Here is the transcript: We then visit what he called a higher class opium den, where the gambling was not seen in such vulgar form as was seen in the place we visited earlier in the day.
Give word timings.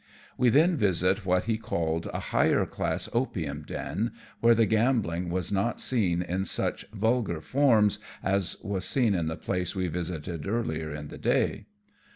We 0.35 0.49
then 0.49 0.77
visit 0.77 1.27
what 1.27 1.43
he 1.43 1.59
called 1.59 2.07
a 2.07 2.19
higher 2.19 2.65
class 2.65 3.07
opium 3.13 3.61
den, 3.61 4.13
where 4.39 4.55
the 4.55 4.65
gambling 4.65 5.29
was 5.29 5.51
not 5.51 5.79
seen 5.79 6.23
in 6.23 6.43
such 6.45 6.87
vulgar 6.91 7.39
form 7.39 7.91
as 8.23 8.57
was 8.63 8.83
seen 8.83 9.13
in 9.13 9.27
the 9.27 9.35
place 9.37 9.75
we 9.75 9.89
visited 9.89 10.47
earlier 10.47 10.91
in 10.91 11.09
the 11.09 11.19
day. 11.19 11.67